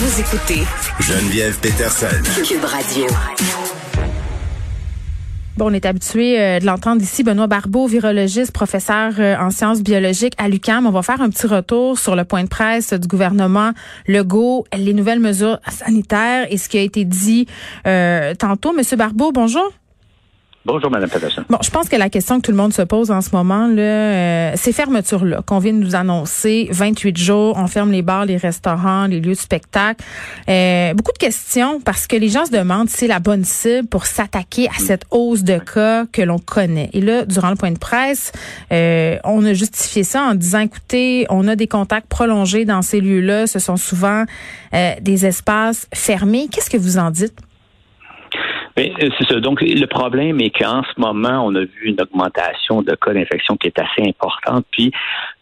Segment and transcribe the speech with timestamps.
[0.00, 0.62] Vous écoutez
[1.00, 2.06] Geneviève Peterson.
[2.44, 3.04] Cube Radio.
[5.56, 7.24] Bon, on est habitué euh, de l'entendre ici.
[7.24, 10.86] Benoît Barbeau, virologiste, professeur euh, en sciences biologiques à l'UQAM.
[10.86, 13.72] On va faire un petit retour sur le point de presse du gouvernement
[14.06, 17.48] Legault, les nouvelles mesures sanitaires et ce qui a été dit
[17.88, 18.72] euh, tantôt.
[18.72, 19.72] Monsieur Barbeau, bonjour.
[20.68, 21.44] Bonjour, Mme Peterson.
[21.48, 23.66] Bon, je pense que la question que tout le monde se pose en ce moment,
[23.68, 28.26] là, euh, ces fermetures-là qu'on vient de nous annoncer, 28 jours, on ferme les bars,
[28.26, 30.04] les restaurants, les lieux de spectacle.
[30.46, 33.88] Euh, beaucoup de questions parce que les gens se demandent si c'est la bonne cible
[33.88, 36.90] pour s'attaquer à cette hausse de cas que l'on connaît.
[36.92, 38.32] Et là, durant le point de presse,
[38.70, 43.00] euh, on a justifié ça en disant, écoutez, on a des contacts prolongés dans ces
[43.00, 43.46] lieux-là.
[43.46, 44.24] Ce sont souvent
[44.74, 46.48] euh, des espaces fermés.
[46.52, 47.32] Qu'est-ce que vous en dites?
[48.78, 49.40] Euh, c'est ça.
[49.40, 53.56] Donc, le problème est qu'en ce moment, on a vu une augmentation de cas d'infection
[53.56, 54.64] qui est assez importante.
[54.70, 54.92] Puis,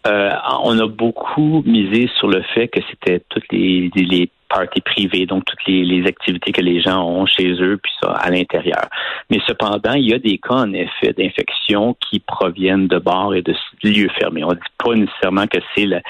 [0.06, 0.30] euh,
[0.62, 5.44] on a beaucoup misé sur le fait que c'était toutes les, les parties privées, donc
[5.44, 8.88] toutes les, activités que les gens ont chez eux, puis ça à l'intérieur.
[9.30, 13.42] Mais cependant, il y a des cas en effet d'infection qui proviennent de bars et
[13.42, 14.44] de lieux fermés.
[14.44, 16.00] On ne dit pas nécessairement que c'est le,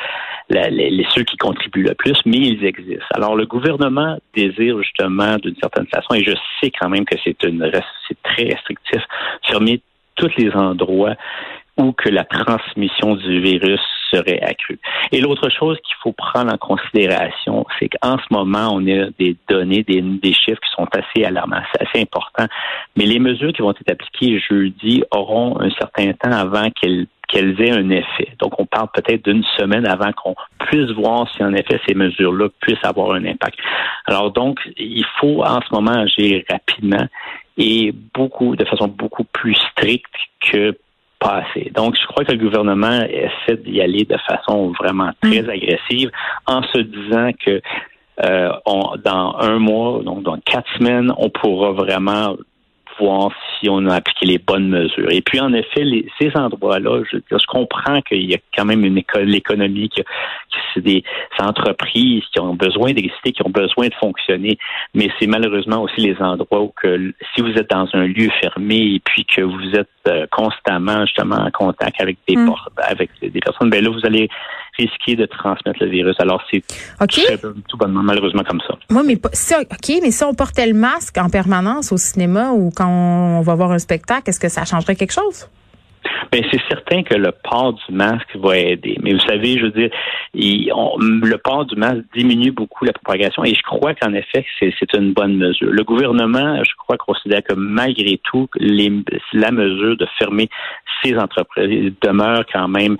[0.50, 3.06] les, ceux qui contribuent le plus, mais ils existent.
[3.14, 7.36] Alors le gouvernement désire justement d'une certaine façon, et je sais quand même que c'est
[7.40, 9.02] c'est très restrictif,
[9.46, 9.80] fermer
[10.16, 11.14] tous les endroits
[11.76, 13.80] où que la transmission du virus
[14.12, 14.78] serait accrue.
[15.12, 19.36] Et l'autre chose qu'il faut prendre en considération, c'est qu'en ce moment, on a des
[19.48, 22.46] données, des, chiffres qui sont assez alarmants, c'est assez important.
[22.96, 27.60] Mais les mesures qui vont être appliquées jeudi auront un certain temps avant qu'elles qu'elles
[27.60, 28.28] aient un effet.
[28.38, 32.48] Donc, on parle peut-être d'une semaine avant qu'on puisse voir si en effet ces mesures-là
[32.60, 33.58] puissent avoir un impact.
[34.06, 37.04] Alors donc, il faut en ce moment agir rapidement
[37.58, 40.76] et beaucoup, de façon beaucoup plus stricte que
[41.74, 45.50] donc, je crois que le gouvernement essaie d'y aller de façon vraiment très mm.
[45.50, 46.10] agressive
[46.46, 47.60] en se disant que
[48.24, 48.50] euh,
[49.04, 52.36] dans un mois, donc dans quatre semaines, on pourra vraiment
[52.98, 55.10] voir si on a appliqué les bonnes mesures.
[55.10, 55.84] Et puis, en effet,
[56.20, 60.02] ces endroits-là, je, je, comprends qu'il y a quand même une école, l'économie, que,
[60.74, 61.02] c'est des
[61.38, 64.58] entreprises qui ont besoin d'exister, qui ont besoin de fonctionner,
[64.94, 68.76] mais c'est malheureusement aussi les endroits où que si vous êtes dans un lieu fermé
[68.76, 72.52] et puis que vous êtes euh, constamment justement en contact avec des mm.
[72.78, 74.28] avec des personnes, ben là vous allez
[74.78, 76.16] risquer de transmettre le virus.
[76.18, 76.62] Alors c'est
[77.68, 78.76] tout bonnement malheureusement comme ça.
[78.90, 82.70] Oui, mais si, ok, mais si on portait le masque en permanence au cinéma ou
[82.74, 85.48] quand on va voir un spectacle, est-ce que ça changerait quelque chose?
[86.30, 88.96] Bien, c'est certain que le port du masque va aider.
[89.02, 89.90] Mais vous savez, je veux dire,
[90.36, 95.12] le port du masque diminue beaucoup la propagation et je crois qu'en effet, c'est une
[95.12, 95.70] bonne mesure.
[95.70, 100.48] Le gouvernement, je crois, considère que malgré tout, la mesure de fermer
[101.02, 102.96] ces entreprises demeure quand même,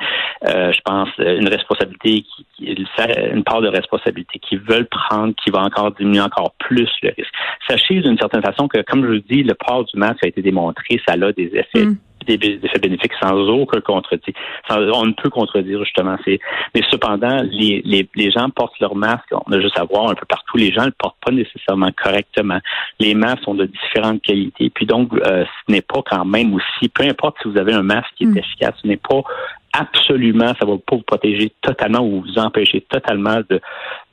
[0.48, 5.60] euh, je pense, une responsabilité, qui, une part de responsabilité qu'ils veulent prendre, qui va
[5.60, 7.32] encore diminuer encore plus le risque.
[7.69, 10.41] Sachez d'une certaine façon que, comme je vous dis, le port du masque a été
[10.41, 11.96] démontré, ça a des effets mm
[12.26, 14.34] des effets bénéfiques sans aucun contredit.
[14.69, 16.16] on ne peut contredire justement.
[16.25, 16.41] C'est,
[16.75, 19.32] mais cependant, les, les, les gens portent leur masque.
[19.32, 20.56] On a juste à voir un peu partout.
[20.56, 22.59] Les gens ne le portent pas nécessairement correctement.
[22.98, 24.70] Les masques sont de différentes qualités.
[24.70, 26.88] Puis donc, euh, ce n'est pas quand même aussi.
[26.88, 28.38] Peu importe si vous avez un masque qui est mm.
[28.38, 29.22] efficace, ce n'est pas
[29.72, 33.60] absolument, ça va pas vous protéger totalement ou vous empêcher totalement de,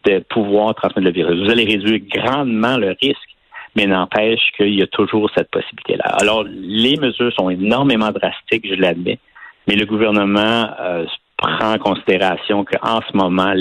[0.05, 1.39] de pouvoir transmettre le virus.
[1.41, 3.33] Vous allez réduire grandement le risque
[3.75, 6.05] mais n'empêche qu'il y a toujours cette possibilité-là.
[6.21, 9.19] Alors, les mesures sont énormément drastiques, je l'admets,
[9.67, 11.05] mais le gouvernement euh,
[11.37, 13.53] prend en considération qu'en ce moment,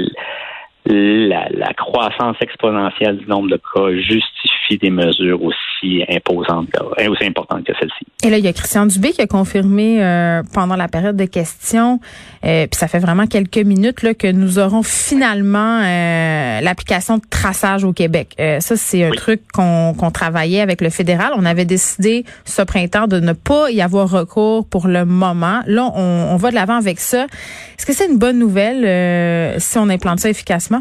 [0.85, 6.69] la, la, croissance exponentielle du nombre de cas justifie des mesures aussi imposantes,
[7.09, 8.07] aussi importantes que celle-ci.
[8.25, 11.25] Et là, il y a Christian Dubé qui a confirmé euh, pendant la période de
[11.25, 12.01] questions,
[12.45, 17.23] euh, puis ça fait vraiment quelques minutes là, que nous aurons finalement euh, l'application de
[17.29, 18.35] traçage au Québec.
[18.61, 21.33] ça, c'est un truc qu'on travaillait avec le fédéral.
[21.37, 25.61] On avait décidé ce printemps de ne pas y avoir recours pour le moment.
[25.67, 27.25] Là, on, on va de l'avant avec ça.
[27.25, 30.81] Est-ce que c'est une bonne nouvelle si on implante ça efficacement?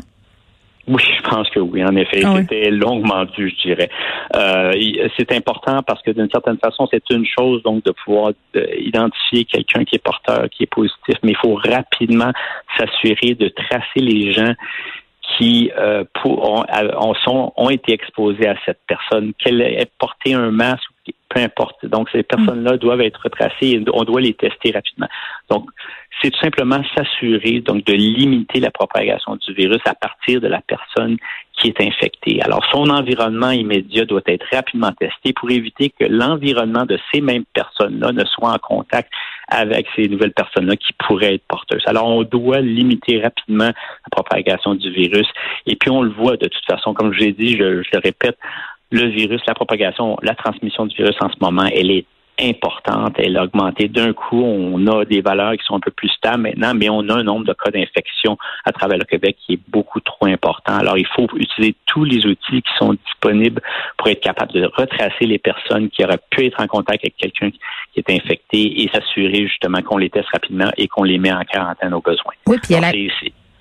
[0.91, 2.21] Oui, je pense que oui, en effet.
[2.25, 3.89] Ah C'était longuement dû, je dirais.
[4.35, 4.73] Euh,
[5.17, 9.45] c'est important parce que d'une certaine façon, c'est une chose donc de pouvoir euh, identifier
[9.45, 12.31] quelqu'un qui est porteur, qui est positif, mais il faut rapidement
[12.77, 14.53] s'assurer de tracer les gens
[15.37, 20.51] qui euh, pour, ont, sont, ont été exposés à cette personne, qu'elle ait porté un
[20.51, 20.89] masque,
[21.29, 21.85] peu importe.
[21.85, 25.07] Donc, ces personnes-là doivent être retracées et on doit les tester rapidement.
[25.49, 25.69] Donc,
[26.21, 30.61] c'est tout simplement s'assurer donc de limiter la propagation du virus à partir de la
[30.61, 31.17] personne
[31.57, 32.41] qui est infectée.
[32.43, 37.45] Alors, son environnement immédiat doit être rapidement testé pour éviter que l'environnement de ces mêmes
[37.53, 39.11] personnes-là ne soit en contact
[39.47, 41.83] avec ces nouvelles personnes-là qui pourraient être porteuses.
[41.85, 45.27] Alors, on doit limiter rapidement la propagation du virus.
[45.65, 48.37] Et puis, on le voit de toute façon, comme je l'ai dit, je le répète,
[48.91, 52.05] le virus, la propagation, la transmission du virus en ce moment, elle est
[52.39, 53.15] importante.
[53.17, 54.41] Elle a augmenté d'un coup.
[54.41, 57.23] On a des valeurs qui sont un peu plus stables maintenant, mais on a un
[57.23, 60.75] nombre de cas d'infection à travers le Québec qui est beaucoup trop important.
[60.75, 63.61] Alors, il faut utiliser tous les outils qui sont disponibles
[63.97, 67.51] pour être capable de retracer les personnes qui auraient pu être en contact avec quelqu'un
[67.51, 71.41] qui est infecté et s'assurer justement qu'on les teste rapidement et qu'on les met en
[71.41, 72.33] quarantaine au besoin.
[72.47, 72.91] Oui, puis il a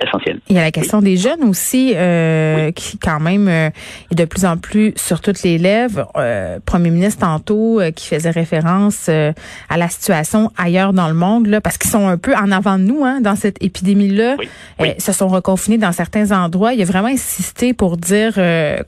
[0.02, 0.40] essentiel.
[0.48, 3.70] Il y a la question des jeunes aussi, euh, qui quand même euh,
[4.10, 6.10] est de plus en plus sur toutes les lèvres.
[6.16, 11.60] Euh, Premier ministre tantôt qui faisait référence à la situation ailleurs dans le monde, là,
[11.60, 14.36] parce qu'ils sont un peu en avant de nous hein, dans cette épidémie-là.
[14.98, 16.74] se sont reconfinés dans certains endroits.
[16.74, 18.34] Il a vraiment insisté pour dire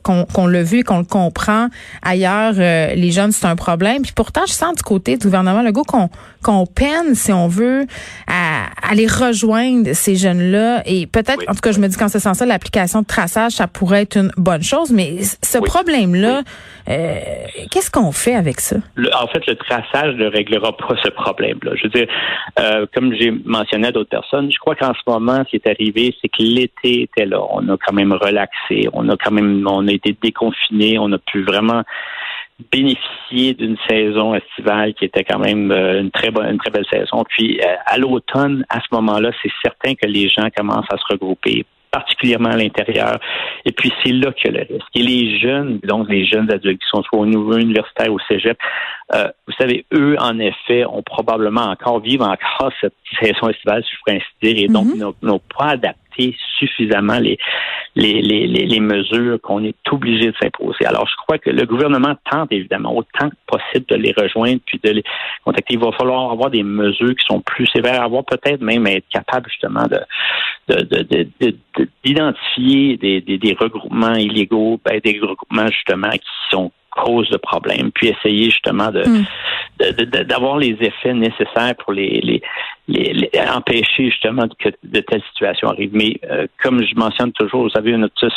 [0.03, 1.67] qu'on l'a vu, qu'on le comprend.
[2.01, 4.01] Ailleurs, les jeunes, c'est un problème.
[4.01, 6.09] Puis pourtant, je sens du côté du gouvernement Legault qu'on
[6.43, 7.87] qu'on peine, si on veut,
[8.27, 12.19] à aller rejoindre ces jeunes-là et peut-être, en tout cas, je me dis qu'en ce
[12.19, 16.41] sens-là, l'application de traçage, ça pourrait être une bonne chose, mais ce problème-là,
[16.89, 17.19] euh,
[17.71, 18.77] qu'est-ce qu'on fait avec ça?
[19.13, 21.71] en fait, le traçage ne réglera pas ce problème-là.
[21.75, 22.07] Je veux dire,
[22.59, 25.67] euh, comme j'ai mentionné à d'autres personnes, je crois qu'en ce moment, ce qui est
[25.69, 27.41] arrivé, c'est que l'été était là.
[27.51, 31.17] On a quand même relaxé, on a quand même, on a été déconfiné, on a
[31.17, 31.83] pu vraiment
[32.71, 36.85] bénéficier d'une saison estivale qui était quand même euh, une très bonne, une très belle
[36.91, 37.23] saison.
[37.29, 41.05] Puis euh, à l'automne, à ce moment-là, c'est certain que les gens commencent à se
[41.09, 43.19] regrouper particulièrement à l'intérieur.
[43.65, 44.87] Et puis, c'est là que le risque.
[44.95, 48.19] Et les jeunes, donc les jeunes adultes qui sont soit au niveau universitaire ou au
[48.27, 48.57] cégep,
[49.13, 53.91] euh, vous savez, eux, en effet, ont probablement encore, vivent encore cette saison estivale, si
[53.91, 55.13] je pourrais ainsi dire, et donc mm-hmm.
[55.21, 56.02] n'ont pas adapté
[56.59, 57.37] suffisamment les,
[57.95, 60.85] les, les, les mesures qu'on est obligé de s'imposer.
[60.85, 64.79] Alors, je crois que le gouvernement tente évidemment autant que possible de les rejoindre puis
[64.83, 65.03] de les
[65.43, 65.73] contacter.
[65.75, 69.49] Il va falloir avoir des mesures qui sont plus sévères, avoir peut-être même être capable
[69.49, 69.99] justement de
[72.05, 77.29] d'identifier de, de, des, des, des, regroupements illégaux, ben, des regroupements justement qui sont cause
[77.29, 79.25] de problème, puis essayer justement de, hmm
[80.27, 82.41] d'avoir les effets nécessaires pour les, les,
[82.87, 85.95] les, empêcher justement que de telles situations arrivent.
[85.95, 88.29] Mais euh, comme je mentionne toujours, vous savez, notre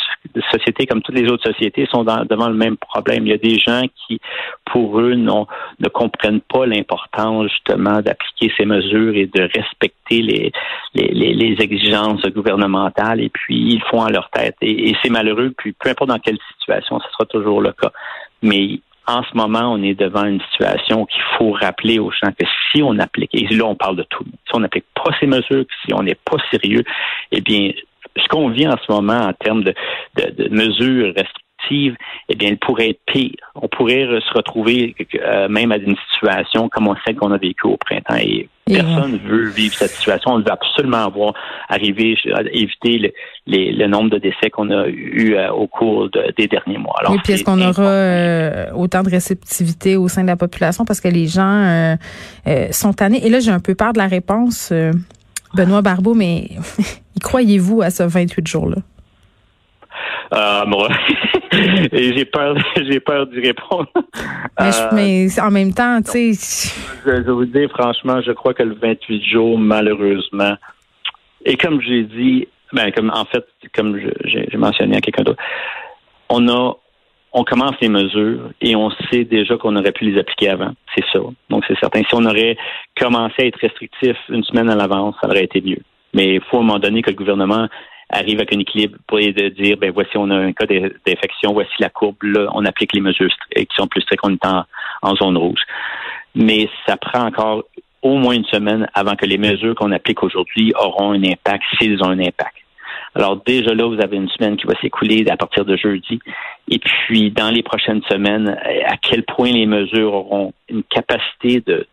[0.51, 3.25] société, comme toutes les autres sociétés, sont devant le même problème.
[3.25, 4.19] Il y a des gens qui,
[4.65, 10.51] pour eux, ne comprennent pas l'importance justement d'appliquer ces mesures et de respecter les,
[10.93, 14.55] les, les, exigences gouvernementales et puis ils font à leur tête.
[14.61, 17.91] Et, et c'est malheureux, puis peu importe dans quelle situation, ce sera toujours le cas.
[18.41, 22.45] Mais en ce moment, on est devant une situation qu'il faut rappeler aux gens que
[22.71, 25.65] si on applique, et là on parle de tout, si on n'applique pas ces mesures,
[25.85, 26.83] si on n'est pas sérieux,
[27.31, 27.71] eh bien,
[28.17, 29.73] ce qu'on vit en ce moment en termes de,
[30.49, 31.13] mesures
[31.69, 33.35] eh bien, il pourrait être pire.
[33.55, 37.67] On pourrait se retrouver euh, même à une situation comme on sait qu'on a vécu
[37.67, 38.15] au printemps.
[38.15, 40.31] Et personne ne veut vivre cette situation.
[40.31, 41.33] On veut absolument avoir
[41.69, 43.13] arrivé à éviter
[43.47, 46.95] le, nombre de décès qu'on a eu euh, au cours des derniers mois.
[46.99, 50.85] Alors, oui, puis est-ce qu'on aura euh, autant de réceptivité au sein de la population?
[50.85, 51.97] Parce que les gens
[52.71, 53.25] sont tannés?
[53.25, 54.73] Et là, j'ai un peu peur de la réponse,
[55.55, 56.49] Benoît Barbeau, mais
[57.15, 58.77] y croyez-vous à ce 28 jours-là?
[60.31, 60.89] Moi,
[61.91, 63.87] et j'ai peur, j'ai peur d'y répondre.
[64.93, 66.73] Mais, euh, en même temps, tu sais.
[67.05, 70.55] Je, vais vous dire franchement, je crois que le 28 jours, malheureusement,
[71.45, 75.41] et comme j'ai dit, ben comme en fait, comme j'ai mentionné à quelqu'un d'autre,
[76.29, 76.75] on a
[77.33, 80.71] on commence les mesures et on sait déjà qu'on aurait pu les appliquer avant.
[80.95, 81.19] C'est ça.
[81.49, 82.01] Donc, c'est certain.
[82.01, 82.57] Si on aurait
[82.99, 85.81] commencé à être restrictif une semaine à l'avance, ça aurait été mieux.
[86.15, 87.67] Mais il faut à un moment donné que le gouvernement
[88.09, 91.71] arrive avec un équilibre pour de dire, ben voici, on a un cas d'infection, voici
[91.79, 95.37] la courbe, là, on applique les mesures qui sont plus strictes, on est en, zone
[95.37, 95.61] rouge.
[96.35, 97.63] Mais ça prend encore
[98.01, 102.01] au moins une semaine avant que les mesures qu'on applique aujourd'hui auront un impact, s'ils
[102.03, 102.55] ont un impact.
[103.17, 106.19] Alors déjà là, vous avez une semaine qui va s'écouler à partir de jeudi.
[106.69, 108.55] Et puis, dans les prochaines semaines,
[108.85, 111.87] à quel point les mesures auront une capacité de,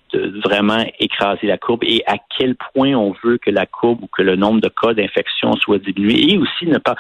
[0.45, 4.23] vraiment écraser la courbe et à quel point on veut que la courbe ou que
[4.23, 6.33] le nombre de cas d'infection soit diminué.
[6.33, 6.95] Et aussi ne pas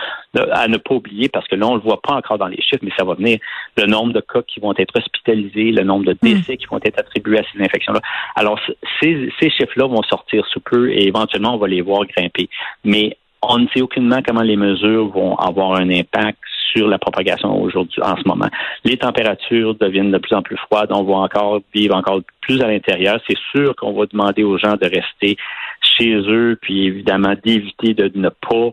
[0.52, 2.82] à ne pas oublier, parce que là, on le voit pas encore dans les chiffres,
[2.82, 3.38] mais ça va venir,
[3.76, 6.16] le nombre de cas qui vont être hospitalisés, le nombre de hmm.
[6.22, 8.00] décès qui vont être attribués à ces infections-là.
[8.36, 8.58] Alors,
[9.00, 12.48] ces, ces chiffres-là vont sortir sous peu et éventuellement, on va les voir grimper.
[12.84, 13.16] Mais
[13.48, 16.38] on ne sait aucunement comment les mesures vont avoir un impact
[16.74, 18.48] sur la propagation aujourd'hui, en ce moment.
[18.84, 20.90] Les températures deviennent de plus en plus froides.
[20.90, 23.20] On va encore vivre encore plus à l'intérieur.
[23.28, 25.36] C'est sûr qu'on va demander aux gens de rester
[25.80, 28.70] chez eux, puis évidemment d'éviter de ne pas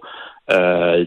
[0.52, 1.06] euh,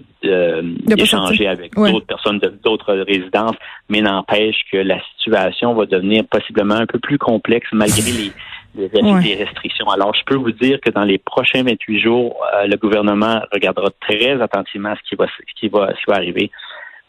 [0.86, 3.56] d'échanger avec d'autres personnes d'autres résidences,
[3.88, 8.32] mais n'empêche que la situation va devenir possiblement un peu plus complexe malgré les
[8.74, 9.88] des, restrictions.
[9.90, 13.90] Alors, je peux vous dire que dans les prochains 28 jours, euh, le gouvernement regardera
[14.00, 16.50] très attentivement ce qui va, ce qui va, ce qui va arriver.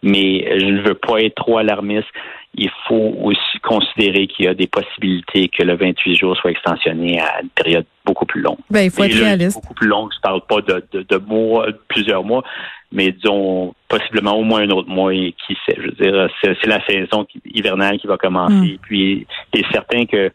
[0.04, 2.08] Mais je ne veux pas être trop alarmiste.
[2.54, 7.20] Il faut aussi considérer qu'il y a des possibilités que le 28 jours soit extensionné
[7.20, 8.60] à une période beaucoup plus longue.
[8.70, 9.56] Ben, il faut être réaliste.
[9.56, 10.12] Beaucoup plus longue.
[10.16, 12.44] Je parle pas de, de, de mois, plusieurs mois,
[12.92, 15.78] mais disons possiblement au moins un autre mois, qui sait.
[15.78, 18.54] Je veux dire, c'est la saison hivernale qui va commencer.
[18.54, 18.78] Mm.
[18.82, 20.32] Puis, il est certain que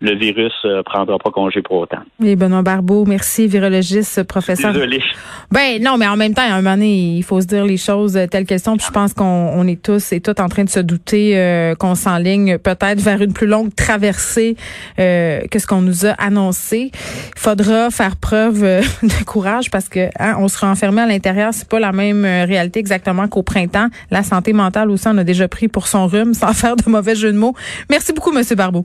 [0.00, 1.98] le virus ne euh, prendra pas congé pour autant.
[2.20, 4.72] Oui, Benoît Barbeau, merci, virologiste, professeur.
[4.72, 5.02] Désolé.
[5.50, 7.76] Ben non, mais en même temps, à un moment donné, il faut se dire les
[7.76, 8.76] choses telles qu'elles sont.
[8.76, 11.94] Puis je pense qu'on est tous et toutes en train de se douter euh, qu'on
[11.94, 14.56] s'enligne peut-être vers une plus longue traversée
[14.98, 16.90] euh, que ce qu'on nous a annoncé.
[16.94, 18.62] Il faudra faire preuve
[19.02, 22.79] de courage parce que hein, on sera enfermé à l'intérieur, c'est pas la même réalité
[22.80, 23.88] exactement qu'au printemps.
[24.10, 27.14] La santé mentale aussi, on a déjà pris pour son rhume sans faire de mauvais
[27.14, 27.54] jeu de mots.
[27.88, 28.84] Merci beaucoup, Monsieur Barbeau.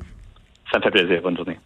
[0.71, 1.21] Ça me fait plaisir.
[1.23, 1.57] Bonne journée.